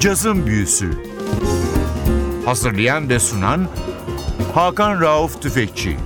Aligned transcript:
Cazın 0.00 0.46
Büyüsü 0.46 0.90
Hazırlayan 2.44 3.08
ve 3.08 3.18
sunan 3.18 3.68
Hakan 4.54 5.00
Rauf 5.00 5.42
Tüfekçi 5.42 5.96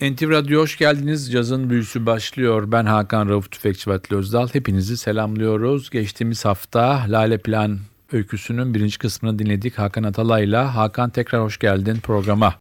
NTV 0.00 0.30
Radyo 0.30 0.60
hoş 0.60 0.78
geldiniz. 0.78 1.32
Cazın 1.32 1.70
büyüsü 1.70 2.06
başlıyor. 2.06 2.72
Ben 2.72 2.86
Hakan 2.86 3.28
Rauf 3.28 3.50
Tüfekçi 3.50 3.90
ve 3.90 3.98
Özdal. 4.10 4.48
Hepinizi 4.52 4.96
selamlıyoruz. 4.96 5.90
Geçtiğimiz 5.90 6.44
hafta 6.44 7.04
Lale 7.08 7.38
Plan 7.38 7.78
öyküsünün 8.12 8.74
birinci 8.74 8.98
kısmını 8.98 9.38
dinledik 9.38 9.78
Hakan 9.78 10.02
Atalay'la. 10.02 10.76
Hakan 10.76 11.10
tekrar 11.10 11.42
hoş 11.42 11.58
geldin 11.58 11.96
programa. 12.02 12.54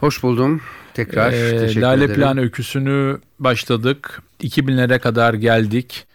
Hoş 0.00 0.22
buldum. 0.22 0.60
Tekrar 0.94 1.32
ee, 1.32 1.58
teşekkür 1.58 1.82
Lale 1.82 2.04
ederim. 2.04 2.20
Plan 2.20 2.38
öyküsünü 2.38 3.18
başladık. 3.38 4.22
2000'lere 4.40 4.98
kadar 4.98 5.34
geldik. 5.34 6.06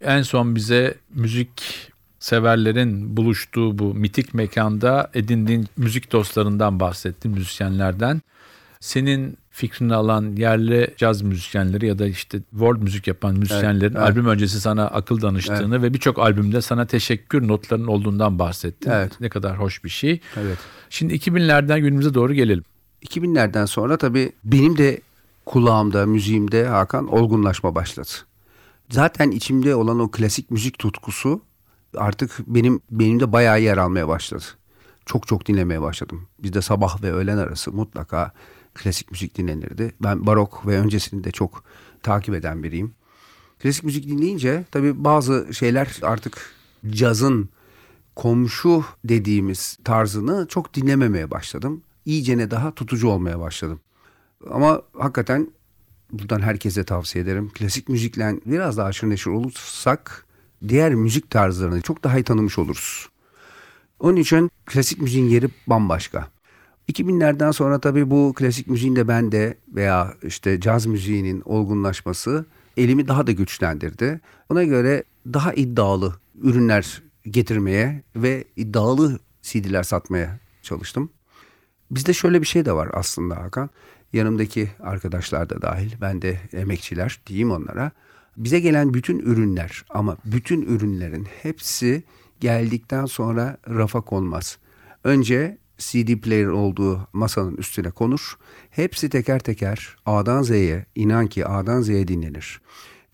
En 0.00 0.22
son 0.22 0.56
bize 0.56 0.94
müzik 1.14 1.62
severlerin 2.18 3.16
buluştuğu 3.16 3.78
bu 3.78 3.94
mitik 3.94 4.34
mekanda 4.34 5.10
edindiğin 5.14 5.66
müzik 5.76 6.12
dostlarından 6.12 6.80
bahsettin, 6.80 7.30
müzisyenlerden. 7.30 8.22
Senin 8.80 9.38
fikrini 9.50 9.94
alan 9.94 10.36
yerli 10.36 10.94
caz 10.96 11.22
müzisyenleri 11.22 11.86
ya 11.86 11.98
da 11.98 12.06
işte 12.06 12.38
world 12.50 12.82
müzik 12.82 13.06
yapan 13.06 13.34
müzisyenlerin 13.34 13.94
evet, 13.94 13.96
evet. 13.96 14.08
albüm 14.08 14.26
öncesi 14.26 14.60
sana 14.60 14.86
akıl 14.86 15.20
danıştığını 15.20 15.74
evet. 15.74 15.82
ve 15.82 15.94
birçok 15.94 16.18
albümde 16.18 16.60
sana 16.60 16.86
teşekkür 16.86 17.48
notlarının 17.48 17.86
olduğundan 17.86 18.38
bahsettin. 18.38 18.90
Evet. 18.90 19.20
Ne 19.20 19.28
kadar 19.28 19.58
hoş 19.58 19.84
bir 19.84 19.88
şey. 19.88 20.20
Evet. 20.36 20.58
Şimdi 20.90 21.14
2000'lerden 21.14 21.80
günümüze 21.80 22.14
doğru 22.14 22.34
gelelim. 22.34 22.64
2000'lerden 23.06 23.66
sonra 23.66 23.96
tabii 23.96 24.32
benim 24.44 24.78
de 24.78 25.00
kulağımda, 25.46 26.06
müziğimde 26.06 26.66
Hakan 26.66 27.12
olgunlaşma 27.12 27.74
başladı. 27.74 28.10
Zaten 28.90 29.30
içimde 29.30 29.74
olan 29.74 30.00
o 30.00 30.10
klasik 30.10 30.50
müzik 30.50 30.78
tutkusu 30.78 31.40
artık 31.96 32.38
benim 32.46 32.80
benimde 32.90 33.32
bayağı 33.32 33.60
yer 33.60 33.76
almaya 33.76 34.08
başladı. 34.08 34.44
Çok 35.06 35.26
çok 35.26 35.46
dinlemeye 35.46 35.82
başladım. 35.82 36.28
Bizde 36.42 36.62
sabah 36.62 37.02
ve 37.02 37.12
öğlen 37.12 37.38
arası 37.38 37.72
mutlaka 37.72 38.32
klasik 38.74 39.10
müzik 39.10 39.38
dinlenirdi. 39.38 39.94
Ben 40.02 40.26
barok 40.26 40.66
ve 40.66 40.78
öncesini 40.78 41.24
de 41.24 41.30
çok 41.30 41.64
takip 42.02 42.34
eden 42.34 42.62
biriyim. 42.62 42.94
Klasik 43.58 43.84
müzik 43.84 44.08
dinleyince 44.08 44.64
tabii 44.70 45.04
bazı 45.04 45.54
şeyler 45.54 45.98
artık 46.02 46.54
cazın 46.90 47.48
komşu 48.16 48.84
dediğimiz 49.04 49.78
tarzını 49.84 50.46
çok 50.48 50.74
dinlememeye 50.74 51.30
başladım. 51.30 51.82
İyicene 52.04 52.50
daha 52.50 52.74
tutucu 52.74 53.08
olmaya 53.08 53.40
başladım. 53.40 53.80
Ama 54.50 54.82
hakikaten 54.98 55.50
buradan 56.12 56.40
herkese 56.40 56.84
tavsiye 56.84 57.24
ederim. 57.24 57.50
Klasik 57.54 57.88
müzikle 57.88 58.40
biraz 58.46 58.76
daha 58.76 58.86
aşırı 58.86 59.10
neşir 59.10 59.30
olursak 59.30 60.26
diğer 60.68 60.94
müzik 60.94 61.30
tarzlarını 61.30 61.80
çok 61.80 62.04
daha 62.04 62.18
iyi 62.18 62.24
tanımış 62.24 62.58
oluruz. 62.58 63.08
Onun 64.00 64.16
için 64.16 64.50
klasik 64.66 65.00
müziğin 65.00 65.28
yeri 65.28 65.48
bambaşka. 65.66 66.28
2000'lerden 66.92 67.50
sonra 67.50 67.80
tabii 67.80 68.10
bu 68.10 68.32
klasik 68.36 68.66
müziğin 68.66 68.96
de 68.96 69.08
bende 69.08 69.58
veya 69.68 70.14
işte 70.22 70.60
caz 70.60 70.86
müziğinin 70.86 71.42
olgunlaşması 71.44 72.46
elimi 72.76 73.08
daha 73.08 73.26
da 73.26 73.32
güçlendirdi. 73.32 74.20
Ona 74.48 74.64
göre 74.64 75.04
daha 75.32 75.52
iddialı 75.52 76.14
ürünler 76.42 77.02
getirmeye 77.24 78.02
ve 78.16 78.44
iddialı 78.56 79.18
CD'ler 79.42 79.82
satmaya 79.82 80.38
çalıştım. 80.62 81.10
Bizde 81.90 82.12
şöyle 82.12 82.40
bir 82.40 82.46
şey 82.46 82.64
de 82.64 82.72
var 82.72 82.88
aslında 82.92 83.36
Hakan. 83.36 83.70
Yanımdaki 84.12 84.70
arkadaşlar 84.80 85.50
da 85.50 85.62
dahil, 85.62 85.92
ben 86.00 86.22
de 86.22 86.40
emekçiler 86.52 87.20
diyeyim 87.26 87.50
onlara. 87.50 87.90
Bize 88.36 88.60
gelen 88.60 88.94
bütün 88.94 89.18
ürünler 89.18 89.84
ama 89.90 90.16
bütün 90.24 90.62
ürünlerin 90.62 91.24
hepsi 91.42 92.02
geldikten 92.40 93.06
sonra 93.06 93.56
rafa 93.68 94.00
konmaz. 94.00 94.58
Önce 95.04 95.58
CD 95.78 96.20
player 96.20 96.46
olduğu 96.46 97.08
masanın 97.12 97.56
üstüne 97.56 97.90
konur. 97.90 98.38
Hepsi 98.70 99.08
teker 99.08 99.38
teker 99.38 99.96
A'dan 100.06 100.42
Z'ye 100.42 100.86
inan 100.94 101.26
ki 101.26 101.46
A'dan 101.46 101.80
Z'ye 101.80 102.08
dinlenir. 102.08 102.60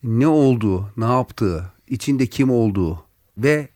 Ne 0.03 0.27
olduğu, 0.27 0.93
ne 0.97 1.05
yaptığı, 1.05 1.72
içinde 1.89 2.27
kim 2.27 2.50
olduğu 2.50 3.05
ve 3.39 3.69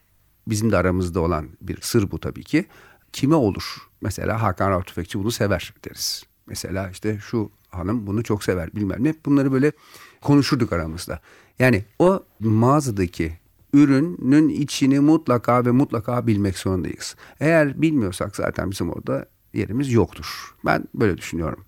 bizim 0.47 0.73
de 0.73 0.77
aramızda 0.77 1.21
olan 1.21 1.49
bir 1.61 1.81
sır 1.81 2.11
bu 2.11 2.21
tabii 2.21 2.45
ki. 2.45 2.67
Kime 3.13 3.35
olur? 3.35 3.77
Mesela 4.01 4.43
Hakan 4.43 4.71
Rauf 4.71 4.87
Tüfekçi 4.87 5.19
bunu 5.19 5.31
sever 5.31 5.75
deriz. 5.85 6.25
Mesela 6.47 6.91
işte 6.91 7.19
şu 7.19 7.51
hanım 7.71 8.07
bunu 8.07 8.23
çok 8.23 8.45
sever 8.45 8.75
bilmem 8.75 9.05
ne. 9.05 9.15
Bunları 9.27 9.53
böyle 9.53 9.73
konuşurduk 10.21 10.73
aramızda. 10.73 11.21
Yani 11.59 11.85
o 11.99 12.23
mağazadaki 12.41 13.33
ürünün 13.73 14.49
içini 14.49 15.01
mutlaka 15.01 15.65
ve 15.65 15.71
mutlaka 15.71 16.27
bilmek 16.27 16.59
zorundayız. 16.59 17.17
Eğer 17.41 17.83
bilmiyorsak 17.83 18.37
zaten 18.37 18.71
bizim 18.71 18.91
orada 18.91 19.27
yerimiz 19.55 19.93
yoktur. 19.93 20.55
Ben 20.65 20.85
böyle 20.95 21.19
düşünüyorum. 21.19 21.65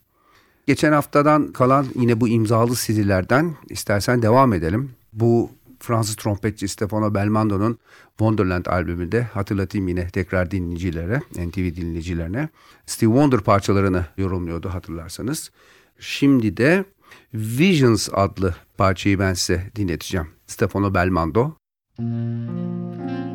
Geçen 0.66 0.93
haftadan 0.93 1.53
kalan 1.53 1.87
yine 1.95 2.21
bu 2.21 2.28
imzalı 2.28 2.75
CD'lerden 2.75 3.55
istersen 3.69 4.22
devam 4.22 4.53
edelim. 4.53 4.91
Bu 5.12 5.50
Fransız 5.81 6.16
trompetçi 6.16 6.69
Stefano 6.69 7.15
Belmondo'nun 7.15 7.78
Wonderland 8.09 8.66
albümünde 8.66 9.22
hatırlatayım 9.22 9.89
yine 9.89 10.09
tekrar 10.09 10.50
dinleyicilere, 10.50 11.22
NTV 11.34 11.77
dinleyicilerine. 11.77 12.49
Steve 12.87 13.11
Wonder 13.11 13.41
parçalarını 13.41 14.06
yorumluyordu 14.16 14.69
hatırlarsanız. 14.69 15.50
Şimdi 15.99 16.56
de 16.56 16.84
Visions 17.34 18.09
adlı 18.12 18.55
parçayı 18.77 19.19
ben 19.19 19.34
size 19.34 19.71
dinleteceğim. 19.77 20.27
Stefano 20.47 20.94
Belmondo 20.94 21.59
Música 21.99 23.28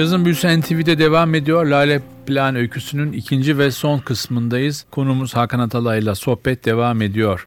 Yazın 0.00 0.24
Büyüsü 0.24 0.60
NTV'de 0.60 0.98
devam 0.98 1.34
ediyor. 1.34 1.66
Lale 1.66 2.02
Plan 2.26 2.56
öyküsünün 2.56 3.12
ikinci 3.12 3.58
ve 3.58 3.70
son 3.70 3.98
kısmındayız. 3.98 4.84
Konumuz 4.90 5.36
Hakan 5.36 5.58
Atalay'la 5.58 6.14
sohbet 6.14 6.64
devam 6.64 7.02
ediyor. 7.02 7.46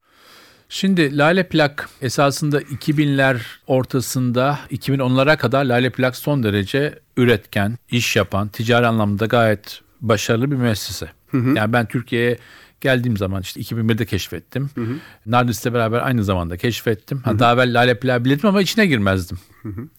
Şimdi 0.69 1.17
Lale 1.17 1.47
Plak 1.47 1.89
esasında 2.01 2.61
2000'ler 2.61 3.37
ortasında 3.67 4.59
2010'lara 4.71 5.37
kadar 5.37 5.65
Lale 5.65 5.89
Plak 5.89 6.15
son 6.15 6.43
derece 6.43 6.99
üretken, 7.17 7.77
iş 7.91 8.15
yapan, 8.15 8.47
ticari 8.47 8.87
anlamda 8.87 9.25
gayet 9.25 9.81
başarılı 10.01 10.51
bir 10.51 10.55
müessese. 10.55 11.09
Yani 11.33 11.73
ben 11.73 11.85
Türkiye'ye 11.85 12.37
geldiğim 12.83 13.17
zaman 13.17 13.41
işte 13.41 13.61
2001'de 13.61 14.05
keşfettim. 14.05 14.69
Nardis'le 15.25 15.65
beraber 15.65 15.99
aynı 16.05 16.23
zamanda 16.23 16.57
keşfettim. 16.57 17.21
Ha, 17.21 17.39
daha 17.39 17.53
evvel 17.53 17.79
Lale 17.79 17.99
Plak 17.99 18.25
bilirdim 18.25 18.49
ama 18.49 18.61
içine 18.61 18.85
girmezdim. 18.85 19.37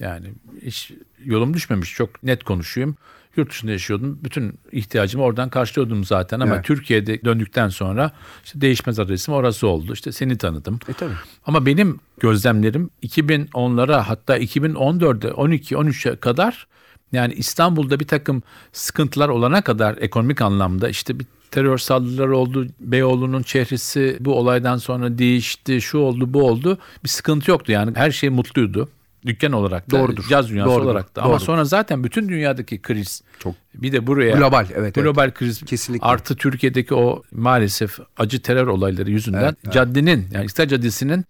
Yani 0.00 0.26
hiç 0.62 0.92
yolum 1.24 1.54
düşmemiş 1.54 1.94
çok 1.94 2.22
net 2.22 2.44
konuşuyum. 2.44 2.96
Yurt 3.36 3.50
dışında 3.50 3.72
yaşıyordum. 3.72 4.18
Bütün 4.24 4.58
ihtiyacımı 4.72 5.24
oradan 5.24 5.48
karşılıyordum 5.48 6.04
zaten 6.04 6.40
ama 6.40 6.54
Evet. 6.54 6.64
Türkiye'de 6.64 7.24
döndükten 7.24 7.68
sonra 7.68 8.12
işte 8.44 8.60
değişmez 8.60 8.98
adresim 8.98 9.34
orası 9.34 9.66
oldu. 9.66 9.92
İşte 9.92 10.12
seni 10.12 10.38
tanıdım. 10.38 10.78
E 10.88 10.92
tabii. 10.92 11.12
Ama 11.46 11.66
benim 11.66 12.00
gözlemlerim 12.20 12.90
2010'lara 13.02 14.00
hatta 14.00 14.38
2014'e 14.38 15.32
12 15.32 15.74
13'e 15.74 16.16
kadar 16.16 16.66
yani 17.12 17.34
İstanbul'da 17.34 18.00
bir 18.00 18.06
takım 18.06 18.42
sıkıntılar 18.72 19.28
olana 19.28 19.62
kadar 19.62 19.96
ekonomik 20.00 20.40
anlamda 20.40 20.88
işte 20.88 21.18
bir 21.18 21.26
terör 21.54 21.78
saldırıları 21.78 22.36
oldu. 22.36 22.66
Beyoğlu'nun 22.80 23.42
çehresi 23.42 24.16
bu 24.20 24.34
olaydan 24.34 24.76
sonra 24.76 25.18
değişti. 25.18 25.80
Şu 25.80 25.98
oldu 25.98 26.34
bu 26.34 26.42
oldu. 26.42 26.78
Bir 27.04 27.08
sıkıntı 27.08 27.50
yoktu 27.50 27.72
yani. 27.72 27.92
Her 27.94 28.10
şey 28.10 28.30
mutluydu. 28.30 28.88
Dükkan 29.26 29.52
olarak 29.52 29.90
da, 29.90 29.98
Doğrudur. 29.98 30.24
caz 30.28 30.50
dünyası 30.50 30.70
Doğrudur. 30.70 30.84
olarak 30.86 31.16
da. 31.16 31.22
Ama 31.22 31.30
Doğrudur. 31.30 31.44
sonra 31.44 31.64
zaten 31.64 32.04
bütün 32.04 32.28
dünyadaki 32.28 32.82
kriz 32.82 33.22
Çok 33.38 33.54
bir 33.74 33.92
de 33.92 34.06
buraya 34.06 34.36
Global, 34.36 34.66
evet, 34.74 34.94
global 34.94 35.30
kriz 35.30 35.64
Kesinlikle. 35.64 36.06
artı 36.06 36.36
Türkiye'deki 36.36 36.94
o 36.94 37.22
maalesef 37.32 37.98
acı 38.16 38.42
terör 38.42 38.66
olayları 38.66 39.10
yüzünden 39.10 39.42
Evet, 39.42 39.56
evet. 39.64 39.74
caddenin 39.74 40.26
yani 40.32 40.44
İstiklal 40.44 40.68
Caddesi'nin 40.68 41.24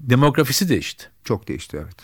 demografisi 0.00 0.68
değişti. 0.68 1.04
Çok 1.24 1.48
değişti 1.48 1.76
evet. 1.84 1.96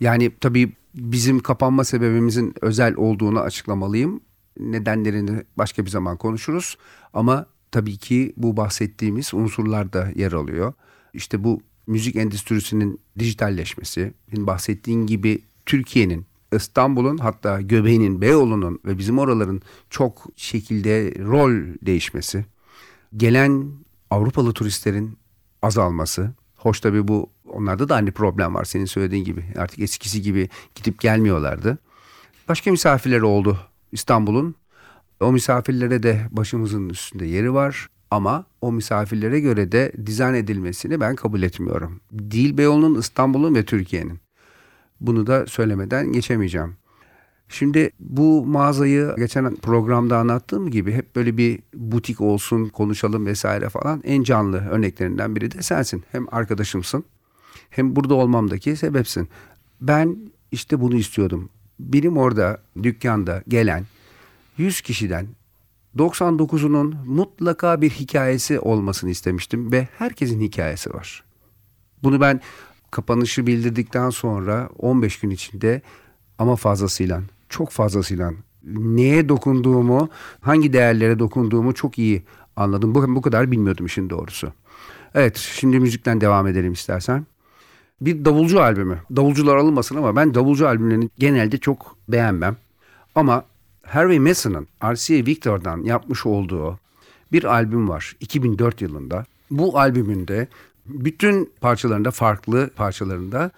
Yani 0.00 0.30
tabii 0.40 0.72
bizim 0.94 1.40
kapanma 1.40 1.84
sebebimizin 1.84 2.54
özel 2.60 2.94
olduğunu 2.94 3.40
açıklamalıyım. 3.40 4.20
Nedenlerini 4.60 5.42
başka 5.56 5.84
bir 5.84 5.90
zaman 5.90 6.16
konuşuruz. 6.16 6.76
Ama 7.14 7.46
tabii 7.70 7.96
ki 7.96 8.32
bu 8.36 8.56
bahsettiğimiz 8.56 9.34
unsurlar 9.34 9.92
da 9.92 10.08
yer 10.14 10.32
alıyor. 10.32 10.72
İşte 11.14 11.44
bu 11.44 11.60
müzik 11.86 12.16
endüstrisinin 12.16 13.00
dijitalleşmesi, 13.18 14.14
bahsettiğin 14.36 15.06
gibi 15.06 15.42
Türkiye'nin, 15.66 16.26
İstanbul'un 16.52 17.18
hatta 17.18 17.60
göbeğinin, 17.60 18.20
Beyoğlu'nun 18.20 18.80
ve 18.84 18.98
bizim 18.98 19.18
oraların 19.18 19.62
çok 19.90 20.26
şekilde 20.36 21.14
rol 21.18 21.76
değişmesi. 21.82 22.44
Gelen 23.16 23.72
Avrupalı 24.10 24.52
turistlerin 24.52 25.18
azalması. 25.62 26.32
Hoş 26.56 26.80
tabii 26.80 27.08
bu 27.08 27.30
onlarda 27.48 27.88
da 27.88 27.94
aynı 27.94 28.12
problem 28.12 28.54
var 28.54 28.64
senin 28.64 28.84
söylediğin 28.84 29.24
gibi. 29.24 29.44
Artık 29.56 29.78
eskisi 29.78 30.22
gibi 30.22 30.48
gidip 30.74 31.00
gelmiyorlardı. 31.00 31.78
Başka 32.48 32.70
misafirleri 32.70 33.24
oldu 33.24 33.58
İstanbul'un. 33.92 34.54
O 35.20 35.32
misafirlere 35.32 36.02
de 36.02 36.26
başımızın 36.30 36.88
üstünde 36.88 37.26
yeri 37.26 37.54
var. 37.54 37.88
Ama 38.10 38.44
o 38.60 38.72
misafirlere 38.72 39.40
göre 39.40 39.72
de 39.72 39.92
dizayn 40.06 40.34
edilmesini 40.34 41.00
ben 41.00 41.16
kabul 41.16 41.42
etmiyorum. 41.42 42.00
Değil 42.12 42.58
Beyoğlu'nun, 42.58 42.98
İstanbul'un 42.98 43.54
ve 43.54 43.64
Türkiye'nin. 43.64 44.20
Bunu 45.00 45.26
da 45.26 45.46
söylemeden 45.46 46.12
geçemeyeceğim. 46.12 46.76
Şimdi 47.48 47.90
bu 48.00 48.46
mağazayı 48.46 49.14
geçen 49.16 49.56
programda 49.56 50.18
anlattığım 50.18 50.70
gibi 50.70 50.92
hep 50.92 51.16
böyle 51.16 51.36
bir 51.36 51.58
butik 51.74 52.20
olsun, 52.20 52.68
konuşalım 52.68 53.26
vesaire 53.26 53.68
falan 53.68 54.00
en 54.04 54.22
canlı 54.22 54.68
örneklerinden 54.68 55.36
biri 55.36 55.50
de 55.50 55.62
sensin. 55.62 56.04
Hem 56.12 56.26
arkadaşımsın 56.34 57.04
hem 57.70 57.96
burada 57.96 58.14
olmamdaki 58.14 58.76
sebepsin. 58.76 59.28
Ben 59.80 60.16
işte 60.52 60.80
bunu 60.80 60.96
istiyordum. 60.96 61.48
Benim 61.80 62.16
orada 62.16 62.62
dükkanda 62.82 63.42
gelen 63.48 63.84
100 64.58 64.80
kişiden 64.80 65.26
99'unun 65.96 66.94
mutlaka 67.06 67.80
bir 67.80 67.90
hikayesi 67.90 68.60
olmasını 68.60 69.10
istemiştim 69.10 69.72
ve 69.72 69.88
herkesin 69.98 70.40
hikayesi 70.40 70.94
var. 70.94 71.24
Bunu 72.02 72.20
ben 72.20 72.40
kapanışı 72.90 73.46
bildirdikten 73.46 74.10
sonra 74.10 74.68
15 74.78 75.20
gün 75.20 75.30
içinde 75.30 75.82
ama 76.38 76.56
fazlasıyla, 76.56 77.22
çok 77.48 77.70
fazlasıyla 77.70 78.32
neye 78.64 79.28
dokunduğumu, 79.28 80.08
hangi 80.40 80.72
değerlere 80.72 81.18
dokunduğumu 81.18 81.74
çok 81.74 81.98
iyi 81.98 82.22
anladım. 82.56 82.94
Bu, 82.94 83.14
bu 83.16 83.22
kadar 83.22 83.50
bilmiyordum 83.50 83.86
işin 83.86 84.10
doğrusu. 84.10 84.52
Evet, 85.14 85.36
şimdi 85.36 85.80
müzikten 85.80 86.20
devam 86.20 86.46
edelim 86.46 86.72
istersen. 86.72 87.26
Bir 88.00 88.24
davulcu 88.24 88.62
albümü. 88.62 88.98
Davulcular 89.16 89.56
alınmasın 89.56 89.96
ama 89.96 90.16
ben 90.16 90.34
davulcu 90.34 90.68
albümlerini 90.68 91.10
genelde 91.18 91.58
çok 91.58 91.96
beğenmem. 92.08 92.56
Ama 93.14 93.44
Harvey 93.86 94.18
Mason'ın 94.18 94.68
RCA 94.84 95.14
Victor'dan 95.14 95.82
yapmış 95.82 96.26
olduğu 96.26 96.78
bir 97.32 97.44
albüm 97.44 97.88
var 97.88 98.16
2004 98.20 98.82
yılında. 98.82 99.24
Bu 99.50 99.78
albümünde 99.78 100.48
bütün 100.86 101.52
parçalarında 101.60 102.10
farklı 102.10 102.70
parçalarında 102.76 103.50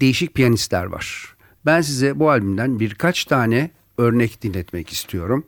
değişik 0.00 0.34
piyanistler 0.34 0.84
var. 0.84 1.36
Ben 1.66 1.80
size 1.80 2.18
bu 2.18 2.30
albümden 2.30 2.80
birkaç 2.80 3.24
tane 3.24 3.70
örnek 3.98 4.42
dinletmek 4.42 4.90
istiyorum. 4.92 5.44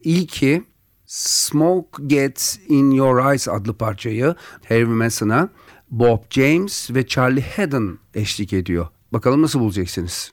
İlki 0.00 0.62
Smoke 1.06 2.02
Gets 2.06 2.58
In 2.68 2.90
Your 2.90 3.30
Eyes 3.30 3.48
adlı 3.48 3.74
parçayı 3.74 4.34
Harvey 4.68 4.84
Mason'a 4.84 5.48
Bob 5.94 6.18
James 6.30 6.90
ve 6.90 7.06
Charlie 7.06 7.44
Haddon 7.56 7.98
eşlik 8.14 8.52
ediyor. 8.52 8.88
Bakalım 9.12 9.42
nasıl 9.42 9.60
bulacaksınız? 9.60 10.32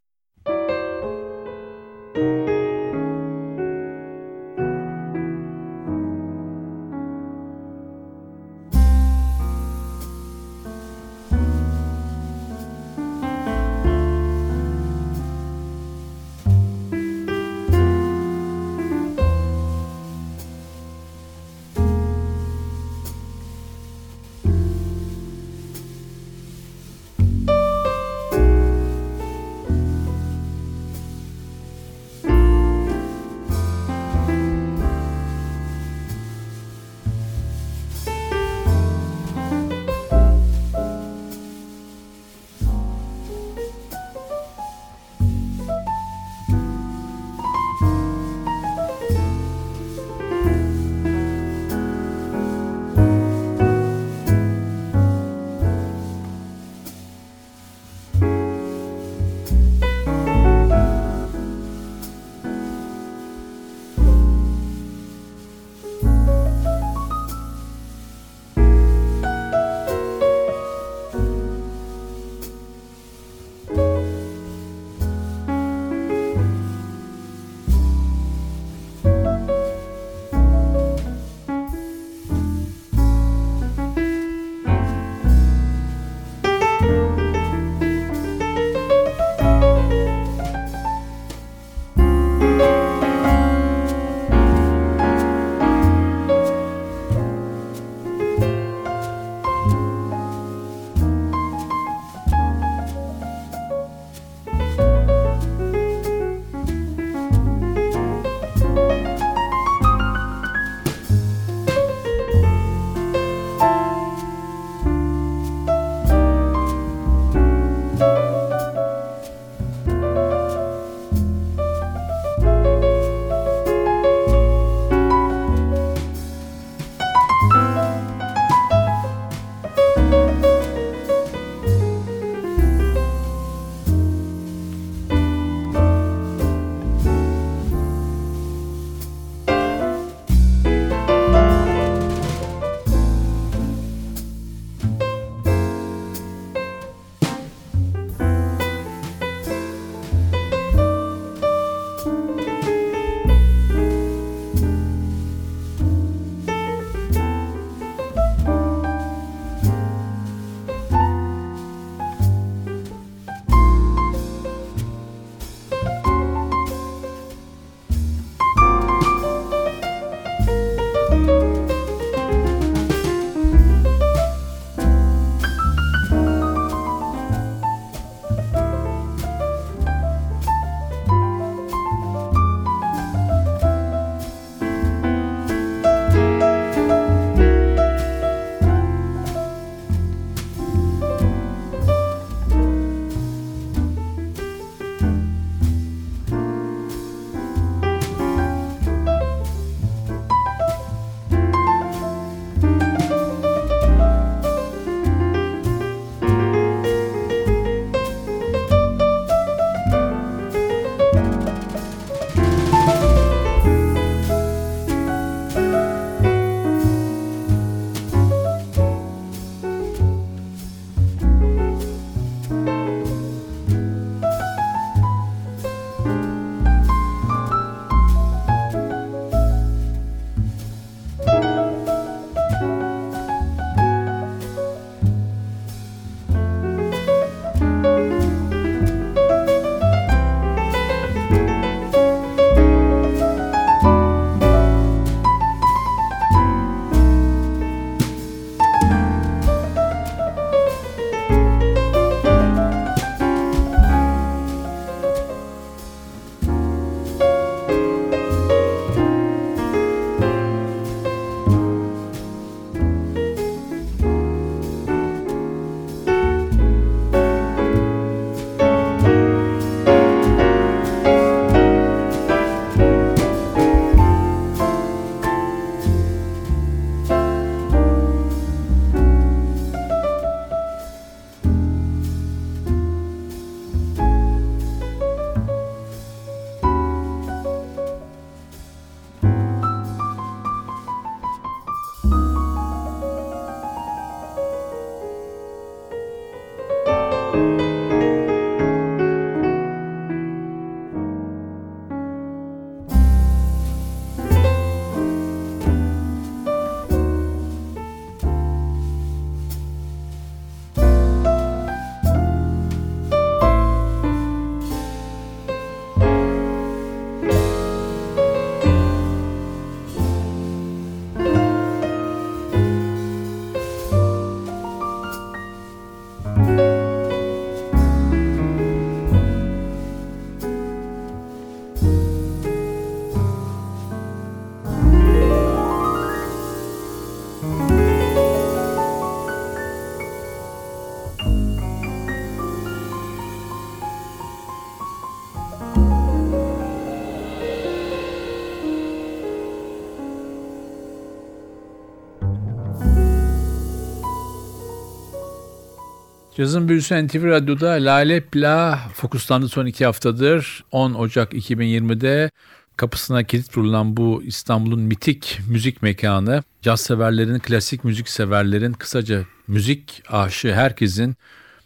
Cazın 356.41 356.69
Büyüsü 356.69 357.07
NTV 357.07 357.25
Radyo'da 357.25 357.69
Lale 357.69 358.21
Pla 358.21 358.79
fokuslandı 358.93 359.49
son 359.49 359.65
iki 359.65 359.85
haftadır. 359.85 360.63
10 360.71 360.93
Ocak 360.93 361.33
2020'de 361.33 362.31
kapısına 362.77 363.23
kilit 363.23 363.57
vurulan 363.57 363.97
bu 363.97 364.23
İstanbul'un 364.25 364.79
mitik 364.79 365.39
müzik 365.49 365.81
mekanı, 365.81 366.43
caz 366.61 366.81
severlerin, 366.81 367.39
klasik 367.39 367.83
müzik 367.83 368.09
severlerin, 368.09 368.73
kısaca 368.73 369.21
müzik 369.47 370.03
aşığı 370.09 370.53
herkesin 370.53 371.15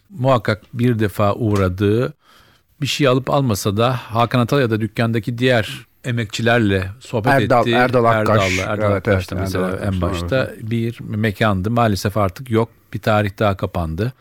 muhakkak 0.09 0.61
bir 0.73 0.99
defa 0.99 1.33
uğradığı, 1.33 2.13
bir 2.81 2.87
şey 2.87 3.07
alıp 3.07 3.29
almasa 3.29 3.77
da 3.77 3.93
Hakan 3.93 4.39
Atal 4.39 4.59
ya 4.61 4.69
da 4.69 4.81
dükkandaki 4.81 5.37
diğer 5.37 5.85
emekçilerle 6.03 6.89
sohbet 6.99 7.33
Erdal- 7.33 7.61
ettiği 7.61 7.75
Erdal 7.75 8.05
Akkaş. 8.05 8.43
Erdal'la, 8.59 8.71
Erdal 8.71 8.91
Evet, 8.91 9.07
Akkaş'ta 9.07 9.35
evet, 9.35 9.45
mesela 9.45 9.65
Erdal 9.67 9.77
Akkaş. 9.77 9.95
en 9.95 10.01
başta 10.01 10.51
bir 10.61 10.99
mekandı. 11.01 11.71
Maalesef 11.71 12.17
artık 12.17 12.49
yok. 12.51 12.69
Bir 12.93 12.99
tarih 12.99 13.39
daha 13.39 13.57
kapandı. 13.57 14.13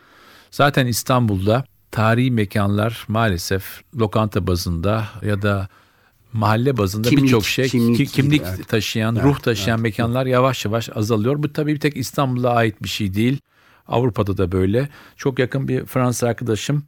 Zaten 0.55 0.87
İstanbul'da 0.87 1.63
tarihi 1.91 2.31
mekanlar 2.31 3.05
maalesef 3.07 3.81
lokanta 3.99 4.47
bazında 4.47 5.07
ya 5.21 5.41
da 5.41 5.69
mahalle 6.33 6.77
bazında 6.77 7.11
birçok 7.11 7.45
şey 7.45 7.69
kimlik, 7.69 7.95
kimlik, 7.95 8.13
kimlik 8.13 8.41
evet. 8.45 8.67
taşıyan, 8.67 9.15
Evet, 9.15 9.25
ruh 9.25 9.39
taşıyan 9.39 9.79
mekanlar 9.79 10.25
yavaş 10.25 10.65
yavaş 10.65 10.89
azalıyor. 10.95 11.43
Bu 11.43 11.53
tabii 11.53 11.73
bir 11.73 11.79
tek 11.79 11.97
İstanbul'a 11.97 12.49
ait 12.49 12.83
bir 12.83 12.87
şey 12.87 13.13
değil. 13.13 13.39
Avrupa'da 13.87 14.37
da 14.37 14.51
böyle. 14.51 14.89
Çok 15.15 15.39
yakın 15.39 15.67
bir 15.67 15.85
Fransız 15.85 16.23
arkadaşım 16.23 16.83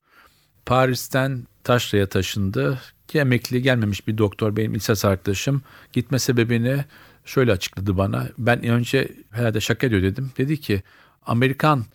Paris'ten 0.65 1.47
Taşra'ya 1.63 2.10
taşındı. 2.10 2.82
Ki 3.08 3.19
emekli 3.19 3.62
gelmemiş 3.62 4.08
bir 4.08 4.17
doktor 4.17 4.56
benim 4.56 4.73
lisans 4.73 5.06
arkadaşım. 5.06 5.62
Gitme 5.93 6.19
sebebini 6.19 6.86
şöyle 7.25 7.51
açıkladı 7.51 7.97
bana. 7.97 8.27
Ben 8.38 8.63
önce 8.63 9.12
herhalde 9.32 9.62
şaka 9.62 9.88
ediyor 9.88 10.01
dedim. 10.01 10.32
Dedi 10.38 10.62
ki 10.62 10.84
Amerikan 11.25 11.86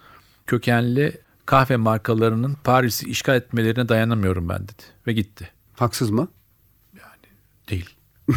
kökenli 0.46 1.22
kahve 1.46 1.76
markalarının 1.76 2.56
Paris'i 2.64 3.10
işgal 3.10 3.36
etmelerine 3.36 3.88
dayanamıyorum 3.88 4.48
ben 4.48 4.62
dedi. 4.62 4.82
Ve 5.06 5.12
gitti. 5.12 5.50
Haksız 5.76 6.10
mı? 6.10 6.28
Değil. 7.68 7.90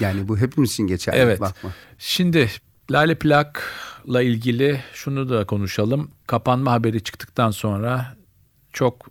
Yani 0.00 0.28
bu 0.28 0.38
hepimiz 0.38 0.72
için 0.72 0.86
geçerli. 0.86 1.16
Evet. 1.16 1.40
Bakma. 1.40 1.70
Şimdi 1.98 2.50
Lale 2.90 3.14
Plak'la 3.14 4.22
ilgili 4.22 4.80
şunu 4.92 5.28
da 5.28 5.46
konuşalım. 5.46 6.10
Kapanma 6.26 6.72
haberi 6.72 7.02
çıktıktan 7.02 7.50
sonra 7.50 8.16
çok 8.72 9.06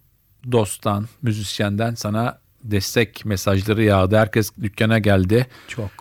dosttan, 0.51 1.07
müzisyenden 1.21 1.95
sana 1.95 2.39
destek 2.63 3.25
mesajları 3.25 3.83
yağdı. 3.83 4.17
Herkes 4.17 4.51
dükkana 4.61 4.99
geldi. 4.99 5.47
Çok. 5.67 5.91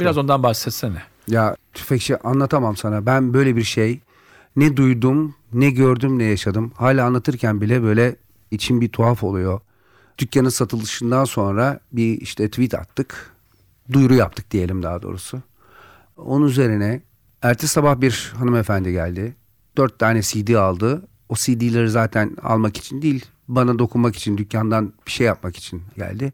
Biraz 0.00 0.18
ondan 0.18 0.42
bahsetsene. 0.42 1.02
Ya 1.28 1.56
tüfekçi 1.74 2.16
anlatamam 2.16 2.76
sana. 2.76 3.06
Ben 3.06 3.34
böyle 3.34 3.56
bir 3.56 3.64
şey 3.64 4.00
ne 4.58 4.76
duydum, 4.76 5.34
ne 5.52 5.70
gördüm, 5.70 6.18
ne 6.18 6.24
yaşadım. 6.24 6.72
Hala 6.74 7.06
anlatırken 7.06 7.60
bile 7.60 7.82
böyle 7.82 8.16
içim 8.50 8.80
bir 8.80 8.88
tuhaf 8.88 9.24
oluyor. 9.24 9.60
Dükkanın 10.18 10.48
satılışından 10.48 11.24
sonra 11.24 11.80
bir 11.92 12.20
işte 12.20 12.50
tweet 12.50 12.74
attık. 12.74 13.34
Duyuru 13.92 14.14
yaptık 14.14 14.50
diyelim 14.50 14.82
daha 14.82 15.02
doğrusu. 15.02 15.42
Onun 16.16 16.46
üzerine 16.46 17.02
ertesi 17.42 17.72
sabah 17.72 18.00
bir 18.00 18.32
hanımefendi 18.36 18.92
geldi. 18.92 19.36
Dört 19.76 19.98
tane 19.98 20.22
CD 20.22 20.54
aldı. 20.54 21.08
O 21.28 21.34
CD'leri 21.34 21.90
zaten 21.90 22.36
almak 22.42 22.76
için 22.76 23.02
değil, 23.02 23.26
bana 23.48 23.78
dokunmak 23.78 24.16
için, 24.16 24.38
dükkandan 24.38 24.92
bir 25.06 25.10
şey 25.10 25.26
yapmak 25.26 25.56
için 25.56 25.82
geldi 25.96 26.32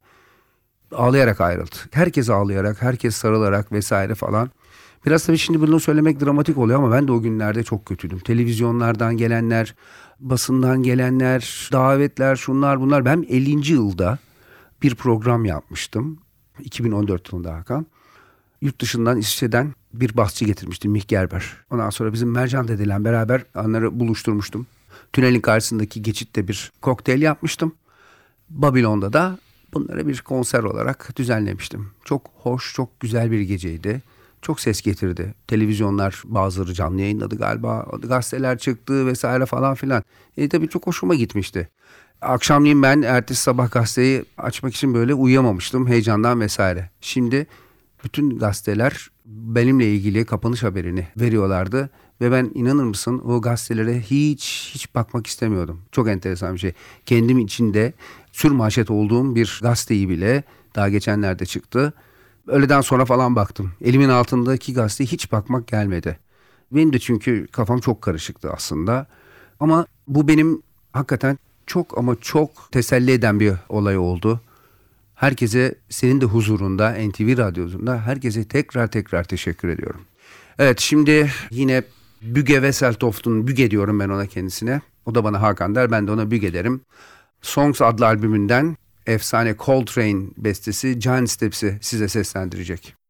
ağlayarak 0.95 1.41
ayrıldı. 1.41 1.77
Herkes 1.91 2.31
ağlayarak, 2.31 2.83
herkes 2.83 3.17
sarılarak 3.17 3.73
vesaire 3.73 4.15
falan. 4.15 4.51
Biraz 5.07 5.27
tabii 5.27 5.39
şimdi 5.39 5.61
bunu 5.61 5.81
söylemek 5.81 6.21
dramatik 6.21 6.59
oluyor 6.59 6.79
ama 6.79 6.93
ben 6.93 7.09
de 7.09 7.13
o 7.13 7.21
günlerde 7.23 7.63
çok 7.63 7.87
kötüydüm. 7.87 8.19
Televizyonlardan 8.19 9.17
gelenler, 9.17 9.75
basından 10.21 10.83
gelenler, 10.83 11.69
davetler, 11.73 12.37
şunlar 12.37 12.81
bunlar. 12.81 13.05
Ben 13.05 13.27
50. 13.29 13.73
yılda 13.73 14.19
bir 14.83 14.95
program 14.95 15.45
yapmıştım. 15.45 16.19
2014 16.61 17.33
yılında 17.33 17.55
Hakan. 17.55 17.87
Yurt 18.61 18.81
dışından 18.81 19.19
İsviçre'den 19.19 19.73
bir 19.93 20.17
basçı 20.17 20.45
getirmiştim 20.45 20.93
Mih 20.93 21.09
Gerber. 21.09 21.53
Ondan 21.71 21.91
sonra 21.91 22.13
bizim 22.13 22.31
Mercan 22.31 22.69
dedeyle 22.69 23.05
beraber 23.05 23.45
onları 23.55 24.01
buluşturmuştum. 24.01 24.67
Tünelin 25.13 25.41
karşısındaki 25.41 26.03
geçitte 26.03 26.49
bir 26.49 26.73
kokteyl 26.83 27.23
yapmıştım. 27.23 27.73
Babilon'da 28.51 29.13
da 29.13 29.39
bunları 29.75 30.09
bir 30.09 30.21
konser 30.21 30.63
olarak 30.63 31.17
düzenlemiştim. 31.17 31.91
Çok 32.05 32.31
hoş, 32.35 32.75
çok 32.75 33.01
güzel 33.01 33.31
bir 33.31 33.41
geceydi. 33.41 34.03
Çok 34.45 34.61
ses 34.61 34.83
getirdi. 34.83 35.35
Televizyonlar 35.49 36.23
bazıları 36.25 36.75
canlı 36.75 37.01
yayınladı 37.01 37.37
galiba. 37.37 37.87
Gazeteler 38.03 38.59
çıktı 38.59 39.07
vesaire 39.07 39.47
falan 39.47 39.75
filan. 39.75 40.03
E 40.37 40.49
tabii 40.49 40.69
çok 40.69 40.87
hoşuma 40.87 41.15
gitmişti. 41.15 41.69
Akşamleyin 42.21 42.83
ben 42.83 43.03
ertesi 43.03 43.41
sabah 43.41 43.71
gazeteyi 43.71 44.25
açmak 44.39 44.75
için 44.75 44.95
böyle 44.95 45.15
uyuyamamıştım 45.15 45.87
heyecandan 45.87 46.41
vesaire. 46.41 46.91
Şimdi 47.01 47.47
bütün 48.05 48.39
gazeteler 48.39 49.09
benimle 49.27 49.95
ilgili 49.95 50.25
kapanış 50.25 50.63
haberini 50.63 51.07
veriyorlardı. 51.17 51.91
Ve 52.21 52.33
ben 52.33 52.51
inanır 52.55 52.85
mısın 52.85 53.23
o 53.25 53.41
gazetelere 53.41 54.01
hiç 54.01 54.71
hiç 54.75 54.95
bakmak 54.95 55.27
istemiyordum. 55.27 55.81
Çok 55.93 56.09
enteresan 56.09 56.55
bir 56.55 56.59
şey. 56.59 56.73
Kendim 57.07 57.39
içinde 57.39 57.93
sür 58.33 58.51
manşet 58.51 58.91
olduğum 58.91 59.35
bir 59.35 59.61
gazeteyi 59.63 60.09
bile 60.09 60.43
daha 60.75 60.89
geçenlerde 60.89 61.47
çıktı. 61.47 61.93
Öğleden 62.47 62.81
sonra 62.81 63.05
falan 63.05 63.37
baktım. 63.37 63.73
Elimin 63.85 64.09
altındaki 64.09 64.75
gazeteye 64.75 65.07
hiç 65.07 65.33
bakmak 65.33 65.67
gelmedi. 65.67 66.19
Benim 66.73 66.93
de 66.93 66.99
çünkü 66.99 67.47
kafam 67.47 67.81
çok 67.81 68.03
karışıktı 68.03 68.51
aslında. 68.53 69.07
Ama 69.61 69.87
bu 70.09 70.29
benim 70.29 70.63
hakikaten 70.93 71.39
çok 71.67 71.99
ama 71.99 72.17
çok 72.21 72.73
teselli 72.73 73.13
eden 73.13 73.41
bir 73.41 73.53
olay 73.69 73.99
oldu. 73.99 74.41
Herkese 75.15 75.75
senin 75.89 76.21
de 76.21 76.25
huzurunda 76.25 76.91
NTV 76.91 77.39
Radyosu'nda 77.39 78.01
herkese 78.01 78.45
tekrar 78.45 78.87
tekrar 78.87 79.25
teşekkür 79.25 79.69
ediyorum. 79.69 80.01
Evet 80.59 80.81
şimdi 80.81 81.31
yine 81.51 81.83
Büge 82.23 82.55
Weseltoft'un 82.55 83.47
Büge 83.47 83.71
diyorum 83.71 84.01
ben 84.01 84.09
ona 84.09 84.27
kendisine. 84.27 84.81
O 85.07 85.15
da 85.15 85.25
bana 85.25 85.43
Hakan 85.43 85.75
der 85.75 85.91
ben 85.91 86.07
de 86.07 86.11
ona 86.11 86.31
Büge 86.31 86.53
derim. 86.53 86.81
Songs 87.43 87.83
adlı 87.83 88.07
albümünden 88.07 88.77
efsane 89.07 89.57
Coltrane 89.57 90.31
bestesi 90.37 91.01
Giant 91.01 91.31
Steps'i 91.31 91.79
size 91.81 92.09
seslendirecek. 92.09 93.04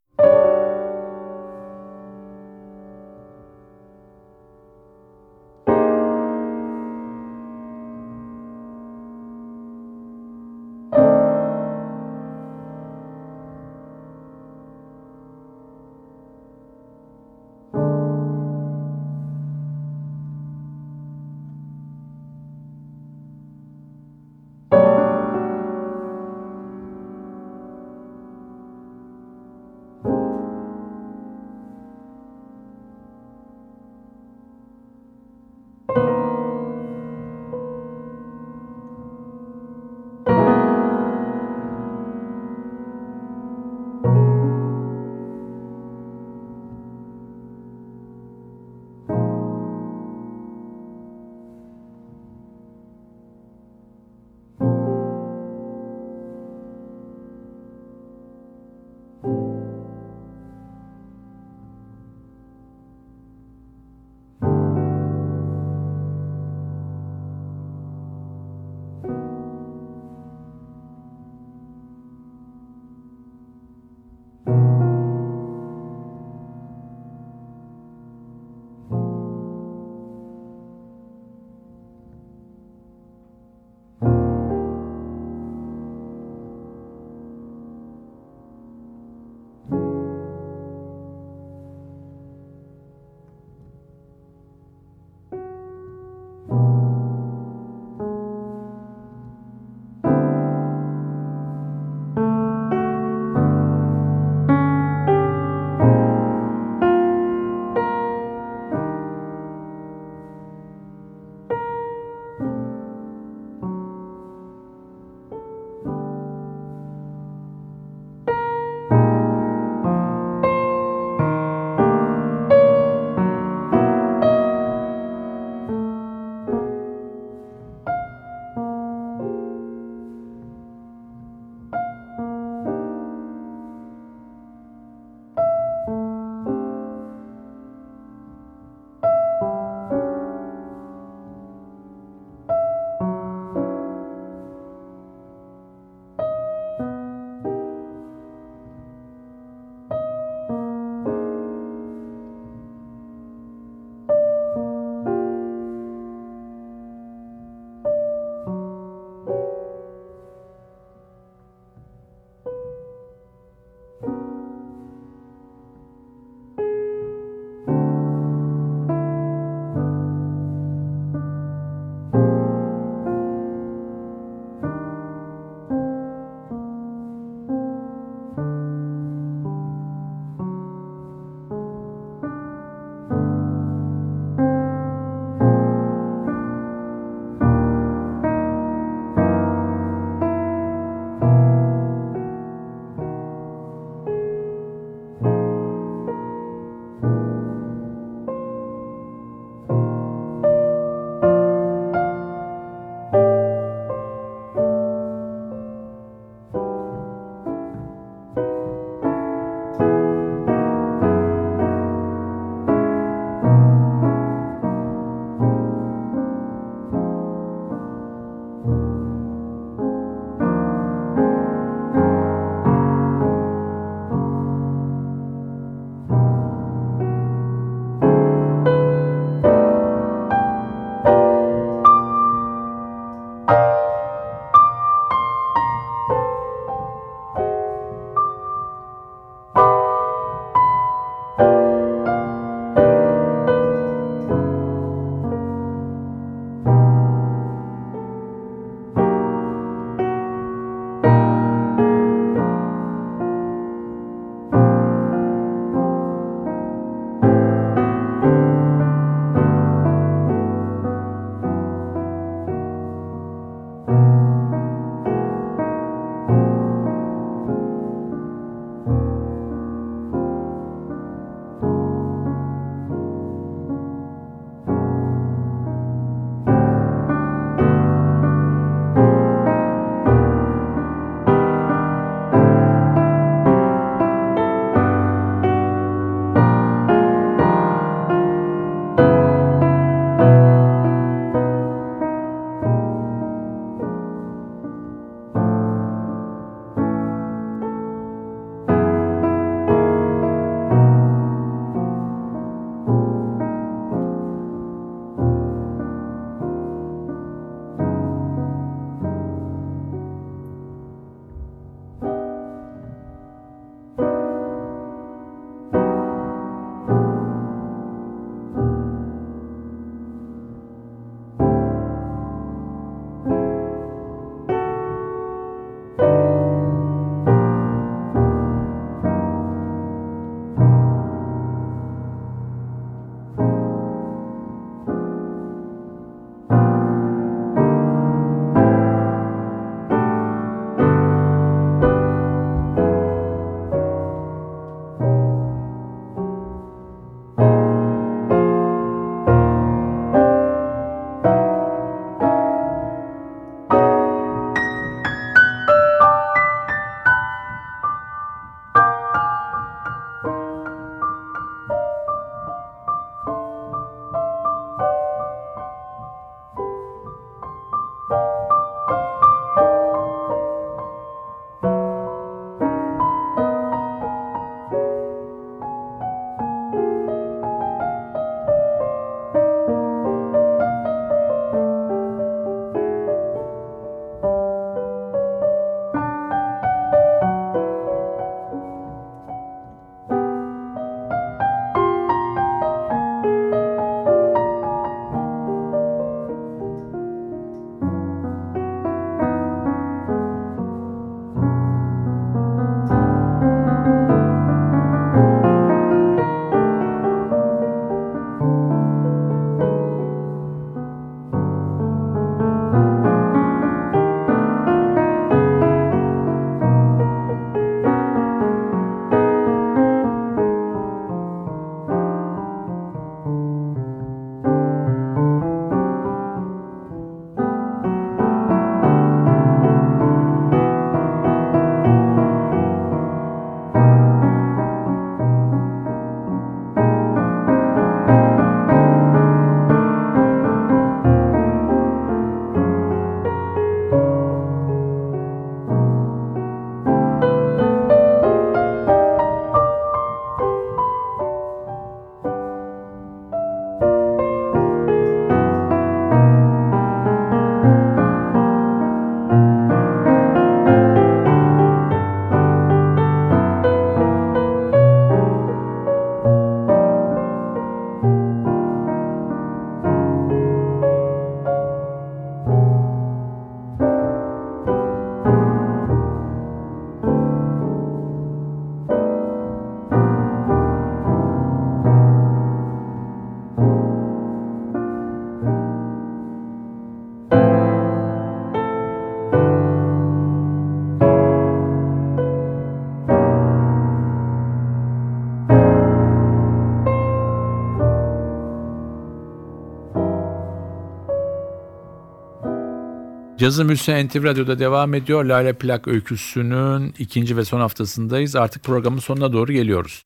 Cazın 503.45 503.69
Büyüsü 503.69 504.07
NTV 504.07 504.25
Radyo'da 504.25 504.59
devam 504.59 504.95
ediyor. 504.95 505.25
Lale 505.25 505.53
Plak 505.53 505.89
öyküsünün 505.89 506.95
ikinci 506.99 507.37
ve 507.37 507.45
son 507.45 507.61
haftasındayız. 507.61 508.37
Artık 508.37 508.65
programın 508.65 508.99
sonuna 508.99 509.33
doğru 509.33 509.53
geliyoruz. 509.53 510.05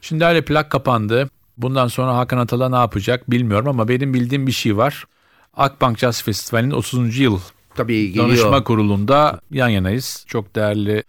Şimdi 0.00 0.20
Lale 0.20 0.44
Plak 0.44 0.70
kapandı. 0.70 1.30
Bundan 1.56 1.88
sonra 1.88 2.16
Hakan 2.16 2.38
Atala 2.38 2.68
ne 2.68 2.76
yapacak 2.76 3.30
bilmiyorum 3.30 3.68
ama 3.68 3.88
benim 3.88 4.14
bildiğim 4.14 4.46
bir 4.46 4.52
şey 4.52 4.76
var. 4.76 5.04
Akbank 5.56 5.98
Jazz 5.98 6.22
Festivali'nin 6.22 6.70
30. 6.70 7.18
yıl 7.18 7.40
Tabii 7.74 8.06
geliyor. 8.06 8.28
danışma 8.28 8.64
kurulunda 8.64 9.40
yan 9.50 9.68
yanayız. 9.68 10.24
Çok 10.26 10.54
değerli 10.54 11.02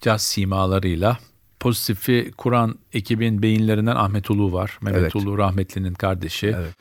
caz 0.00 0.22
simalarıyla. 0.22 1.18
Pozitifi 1.62 2.30
kuran 2.36 2.78
ekibin 2.92 3.42
beyinlerinden 3.42 3.96
Ahmet 3.96 4.30
Ulu 4.30 4.52
var. 4.52 4.78
Mehmet 4.80 5.00
Evet. 5.00 5.16
Ulu 5.16 5.38
rahmetlinin 5.38 5.94
kardeşi. 5.94 6.46
Evet. 6.46 6.74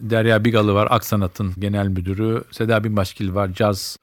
Derya 0.00 0.44
Bigalı 0.44 0.74
var 0.74 0.88
Aksanat'ın 0.90 1.52
genel 1.58 1.88
müdürü. 1.88 2.44
Seda 2.50 2.84
Binbaşgil 2.84 3.34
var 3.34 3.52
caz 3.52 3.98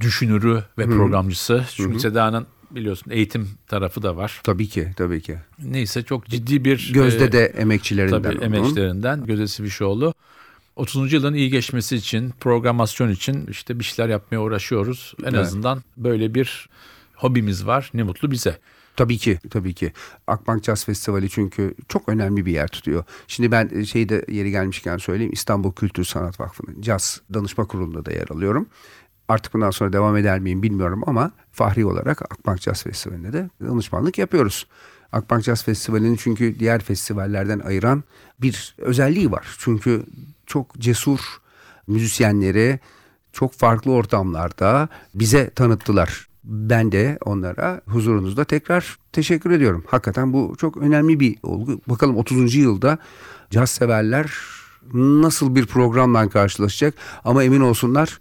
düşünürü 0.00 0.62
ve 0.78 0.86
programcısı. 0.86 1.64
Çünkü 1.74 2.00
Seda'nın 2.00 2.46
biliyorsun 2.70 3.10
eğitim 3.10 3.48
tarafı 3.68 4.02
da 4.02 4.16
var. 4.16 4.40
Tabii 4.44 4.68
ki, 4.68 4.88
tabii 4.96 5.20
ki. 5.22 5.36
Neyse 5.62 6.02
çok 6.02 6.26
ciddi 6.26 6.64
bir 6.64 6.90
Gözde 6.94 7.24
e, 7.24 7.32
de 7.32 7.44
emekçilerinden. 7.46 8.22
tabii 8.22 8.36
onun. 8.36 8.44
emeçlerinden 8.44 9.26
Göze 9.26 9.46
Sivişoğlu. 9.48 10.14
30. 10.76 11.12
yılın 11.12 11.34
iyi 11.34 11.50
geçmesi 11.50 11.96
için, 11.96 12.30
programasyon 12.40 13.10
için 13.10 13.46
işte 13.46 13.78
bir 13.78 13.84
şeyler 13.84 14.10
yapmaya 14.10 14.38
uğraşıyoruz. 14.38 15.14
En 15.20 15.24
Evet. 15.24 15.38
azından 15.38 15.82
böyle 15.96 16.34
bir 16.34 16.68
hobimiz 17.14 17.66
var. 17.66 17.90
Ne 17.94 18.02
mutlu 18.02 18.30
bize. 18.30 18.58
Tabii 18.96 19.18
ki, 19.18 19.38
tabii 19.50 19.74
ki. 19.74 19.92
Akbank 20.26 20.64
Jazz 20.64 20.84
Festivali 20.84 21.30
çünkü 21.30 21.74
çok 21.88 22.08
önemli 22.08 22.46
bir 22.46 22.52
yer 22.52 22.68
tutuyor. 22.68 23.04
Şimdi 23.28 23.50
ben 23.50 23.70
e, 23.74 23.84
şeyi 23.84 24.08
de 24.08 24.24
yeri 24.28 24.50
gelmişken 24.50 24.98
söyleyeyim. 24.98 25.32
İstanbul 25.32 25.72
Kültür 25.72 26.04
Sanat 26.04 26.40
Vakfı'nın 26.40 26.82
Caz 26.82 27.20
Danışma 27.34 27.64
Kurulu'nda 27.64 28.04
da 28.04 28.10
yer 28.12 28.28
alıyorum. 28.28 28.66
Artık 29.28 29.54
bundan 29.54 29.70
sonra 29.70 29.92
devam 29.92 30.16
eder 30.16 30.40
miyim 30.40 30.62
bilmiyorum 30.62 31.02
ama 31.06 31.30
fahri 31.52 31.86
olarak 31.86 32.22
Akbank 32.22 32.60
Jazz 32.60 32.82
Festivali'nde 32.82 33.32
de 33.32 33.50
danışmanlık 33.60 34.18
yapıyoruz. 34.18 34.66
Akbank 35.12 35.42
Jazz 35.42 35.64
Festivali'nin 35.64 36.16
çünkü 36.16 36.58
diğer 36.58 36.82
festivallerden 36.82 37.58
ayıran 37.58 38.04
bir 38.40 38.74
özelliği 38.78 39.32
var. 39.32 39.56
Çünkü 39.58 40.02
çok 40.46 40.78
cesur 40.78 41.20
müzisyenleri 41.86 42.80
çok 43.32 43.52
farklı 43.52 43.92
ortamlarda 43.92 44.88
bize 45.14 45.50
tanıttılar. 45.50 46.25
Ben 46.46 46.92
de 46.92 47.18
onlara 47.24 47.80
huzurunuzda 47.86 48.44
tekrar 48.44 48.96
teşekkür 49.12 49.50
ediyorum. 49.50 49.84
Hakikaten 49.86 50.32
bu 50.32 50.54
çok 50.58 50.76
önemli 50.76 51.20
bir 51.20 51.36
olgu. 51.42 51.80
Bakalım 51.88 52.16
30. 52.16 52.54
yılda 52.54 52.98
caz 53.50 53.70
severler 53.70 54.32
nasıl 54.94 55.54
bir 55.54 55.66
programla 55.66 56.28
karşılaşacak 56.28 56.94
ama 57.24 57.44
emin 57.44 57.60
olsunlar 57.60 58.18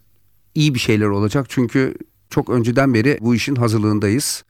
iyi 0.55 0.73
bir 0.73 0.79
şeyler 0.79 1.07
olacak. 1.07 1.45
Çünkü 1.49 1.95
çok 2.29 2.49
önceden 2.49 2.93
beri 2.93 3.17
bu 3.21 3.35
işin 3.35 3.55
hazırlığındayız. 3.55 4.43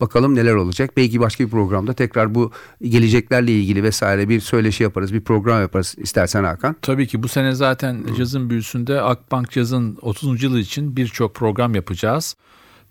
Bakalım 0.00 0.34
neler 0.34 0.54
olacak. 0.54 0.90
Belki 0.96 1.20
başka 1.20 1.44
bir 1.44 1.50
programda 1.50 1.92
tekrar 1.92 2.34
bu 2.34 2.50
geleceklerle 2.82 3.52
ilgili 3.52 3.82
vesaire 3.82 4.28
bir 4.28 4.40
söyleşi 4.40 4.82
yaparız, 4.82 5.14
bir 5.14 5.20
program 5.20 5.60
yaparız 5.60 5.94
istersen 5.98 6.44
Hakan. 6.44 6.76
Tabii 6.82 7.06
ki 7.06 7.22
bu 7.22 7.28
sene 7.28 7.54
zaten 7.54 8.06
cazın 8.16 8.50
büyüsünde 8.50 9.00
Akbank 9.00 9.50
Caz'ın 9.50 9.98
30. 10.02 10.42
yılı 10.42 10.58
için 10.60 10.96
birçok 10.96 11.34
program 11.34 11.74
yapacağız. 11.74 12.36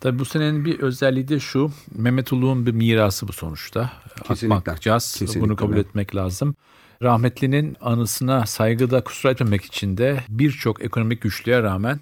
Tabii 0.01 0.19
bu 0.19 0.25
senenin 0.25 0.65
bir 0.65 0.79
özelliği 0.79 1.27
de 1.27 1.39
şu. 1.39 1.71
Mehmet 1.95 2.33
Uluğ'un 2.33 2.65
bir 2.65 2.71
mirası 2.71 3.27
bu 3.27 3.33
sonuçta. 3.33 3.91
Kesinlikle. 4.27 4.55
Akbank 4.55 4.81
Caz. 4.81 5.11
Kesinlikle. 5.13 5.41
Bunu 5.41 5.55
kabul 5.55 5.77
etmek 5.77 6.15
lazım. 6.15 6.55
Rahmetlinin 7.01 7.77
anısına 7.81 8.45
saygıda 8.45 9.03
kusur 9.03 9.29
etmemek 9.29 9.65
için 9.65 9.97
de 9.97 10.23
birçok 10.29 10.85
ekonomik 10.85 11.21
güçlüğe 11.21 11.63
rağmen 11.63 11.99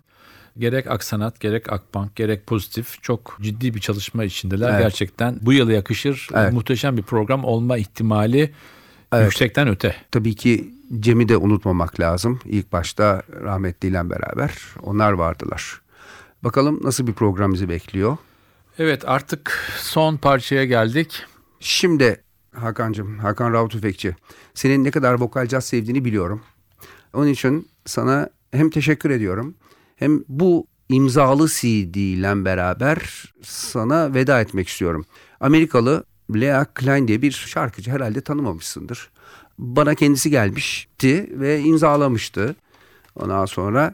gerek 0.58 0.88
Aksanat, 0.88 1.40
gerek 1.40 1.74
Akbank, 1.74 2.16
gerek 2.16 2.48
Pozitif 2.48 3.04
çok 3.04 3.38
ciddi 3.42 3.74
bir 3.76 3.80
çalışma 3.80 4.24
içindeler. 4.24 4.70
Evet. 4.70 4.82
Gerçekten 4.82 5.40
bu 5.42 5.54
yıla 5.54 5.74
yakışır 5.74 6.28
Evet. 6.34 6.54
muhteşem 6.54 6.98
bir 6.98 7.04
program 7.04 7.46
olma 7.46 7.78
ihtimali 7.78 8.54
Evet. 9.14 9.26
yüksekten 9.26 9.68
öte. 9.68 9.96
Tabii 10.12 10.36
ki 10.36 10.74
Cem'i 11.00 11.30
de 11.30 11.38
unutmamak 11.38 12.00
lazım. 12.00 12.40
İlk 12.46 12.72
başta 12.72 13.22
rahmetliyle 13.44 14.10
beraber 14.10 14.54
onlar 14.84 15.12
vardılar. 15.12 15.82
Bakalım 16.44 16.80
nasıl 16.84 17.08
bir 17.08 17.14
program 17.14 17.54
bizi 17.54 17.70
bekliyor. 17.70 18.18
Evet 18.78 19.04
artık 19.08 19.72
son 19.78 20.18
parçaya 20.18 20.66
geldik. 20.66 21.26
Şimdi 21.60 22.24
Hakan'cığım, 22.56 23.20
Hakan 23.20 23.54
Rauf 23.54 23.72
Tüfekçi. 23.72 24.16
Senin 24.54 24.84
ne 24.84 24.92
kadar 24.92 25.14
vokal 25.14 25.48
caz 25.48 25.66
sevdiğini 25.66 26.06
biliyorum. 26.06 26.42
Onun 27.14 27.28
için 27.28 27.68
sana 27.86 28.30
hem 28.52 28.70
teşekkür 28.70 29.10
ediyorum 29.10 29.56
hem 29.96 30.24
bu 30.28 30.68
imzalı 30.90 31.48
CD 31.48 31.96
ile 31.96 32.46
beraber 32.46 33.34
sana 33.44 34.14
veda 34.14 34.42
etmek 34.42 34.68
istiyorum. 34.68 35.06
Amerikalı 35.40 36.04
Lea 36.34 36.66
Klein 36.66 37.08
diye 37.08 37.22
bir 37.22 37.32
şarkıcı 37.32 37.92
herhalde 37.92 38.22
tanımamışsındır. 38.22 39.10
Bana 39.58 39.96
kendisi 39.96 40.30
gelmişti 40.30 41.30
ve 41.32 41.62
imzalamıştı. 41.62 42.56
Ondan 43.16 43.46
sonra 43.46 43.94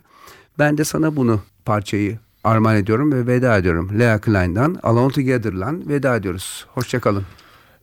ben 0.59 0.77
de 0.77 0.83
sana 0.83 1.15
bunu 1.15 1.41
parçayı 1.65 2.19
armağan 2.45 2.75
ediyorum 2.75 3.11
ve 3.11 3.27
veda 3.27 3.57
ediyorum. 3.57 3.99
Lea 3.99 4.21
Klein'dan 4.21 4.79
Alone 4.83 5.13
Together'la 5.13 5.73
veda 5.87 6.15
ediyoruz. 6.15 6.65
Hoşçakalın. 6.67 7.23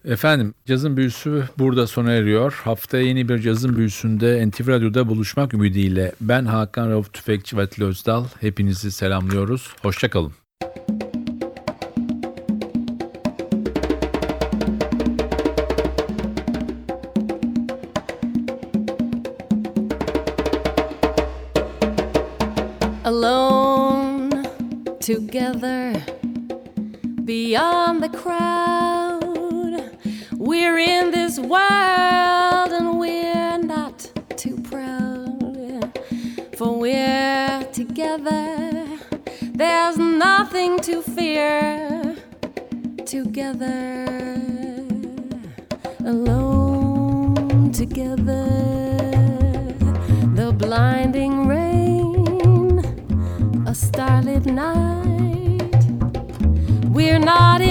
Efendim 0.05 0.55
cazın 0.67 0.97
büyüsü 0.97 1.45
burada 1.59 1.87
sona 1.87 2.13
eriyor. 2.13 2.61
Haftaya 2.65 3.05
yeni 3.05 3.29
bir 3.29 3.39
cazın 3.39 3.77
büyüsünde 3.77 4.49
NTV 4.49 4.69
Radyo'da 4.69 5.09
buluşmak 5.09 5.55
ümidiyle 5.55 6.13
ben 6.21 6.45
Hakan 6.45 6.91
Rauf 6.91 7.13
Tüfekçi 7.13 7.57
ve 7.57 7.69
Özdal 7.81 8.25
hepinizi 8.41 8.93
selamlıyoruz. 8.93 9.75
Hoşçakalın. 9.83 10.33
Crowd. 28.13 29.97
We're 30.37 30.79
in 30.79 31.11
this 31.11 31.39
world 31.39 32.73
and 32.73 32.99
we're 32.99 33.59
not 33.59 34.11
too 34.37 34.61
proud, 34.63 35.99
for 36.57 36.79
we're 36.79 37.65
together. 37.73 38.87
There's 39.55 39.99
nothing 39.99 40.79
to 40.81 41.03
fear 41.03 42.17
together, 43.07 44.05
alone 46.05 47.71
together. 47.73 48.47
The 50.35 50.53
blinding 50.57 51.47
rain 51.47 52.83
a 53.67 53.75
starlit 53.75 54.45
night. 54.45 55.87
We're 56.91 57.19
not 57.19 57.62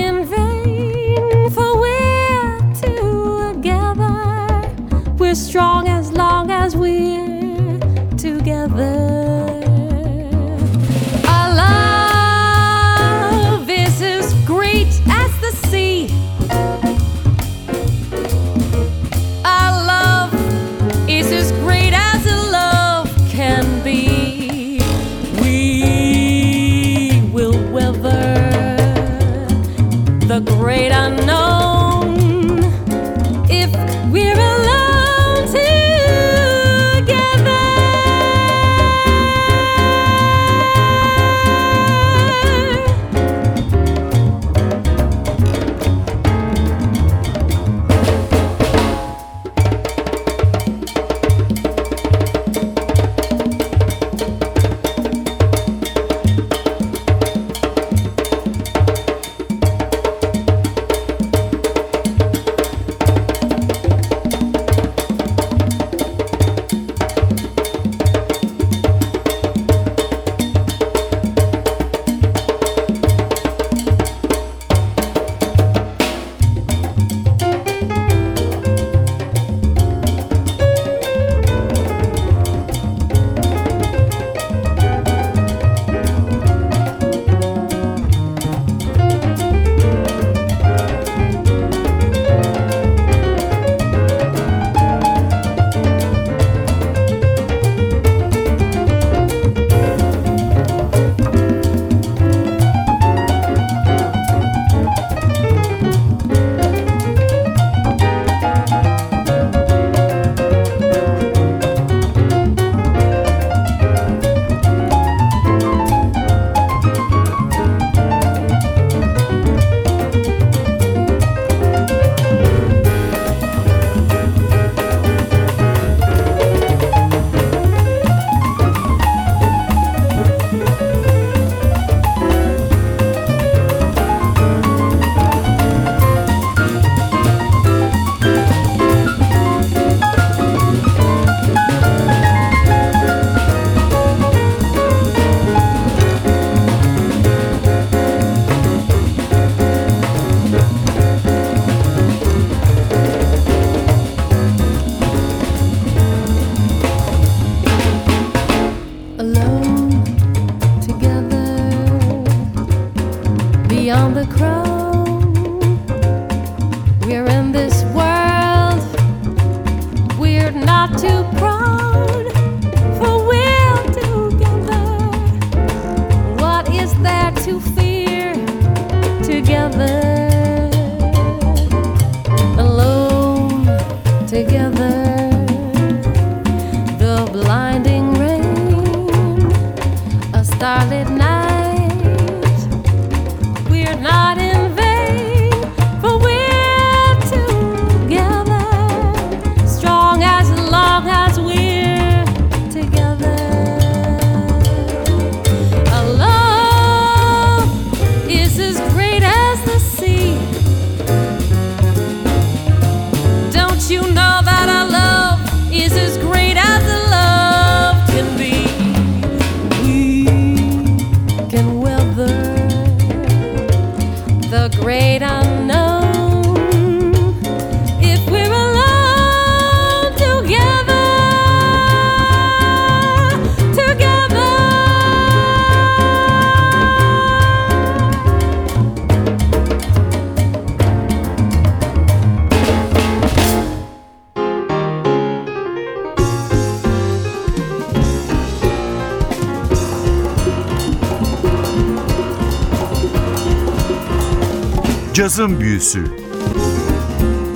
Öyküsü 255.82 256.06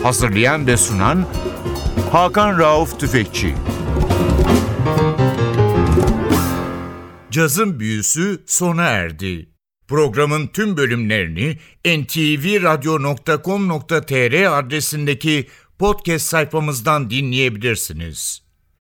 Hazırlayan 0.03 0.67
ve 0.67 0.77
sunan 0.77 1.27
Hakan 2.11 2.59
Rauf 2.59 2.99
Tüfekçi 2.99 3.55
Cazın 7.31 7.79
Büyüsü 7.79 8.43
sona 8.45 8.83
erdi. 8.83 9.49
Programın 9.87 10.47
tüm 10.47 10.77
bölümlerini 10.77 11.59
ntvradio.com.tr 11.85 14.59
adresindeki 14.59 15.47
podcast 15.79 16.25
sayfamızdan 16.25 17.09
dinleyebilirsiniz. 17.09 18.44